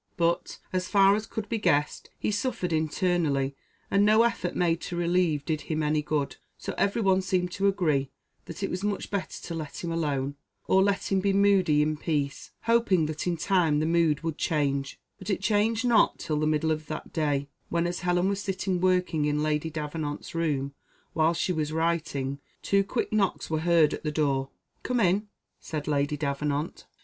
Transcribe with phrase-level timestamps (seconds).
[0.17, 3.55] But, as far as could be guessed, he suffered internally,
[3.91, 7.67] and no effort made to relieve did him any good, so every one seemed to
[7.67, 8.09] agree
[8.45, 11.97] that it was much better to let him alone, or let him be moody in
[11.97, 16.47] peace, hoping that in time the mood would change; but it changed not till the
[16.47, 20.73] middle of that day, when, as Helen was sitting working in Lady Davenant's room,
[21.13, 24.49] while she was writing, two quick knocks were heard at the door.
[24.81, 25.27] "Come in!"
[25.59, 26.87] said Lady Davenant.